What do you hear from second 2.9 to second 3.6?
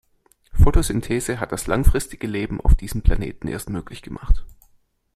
Planeten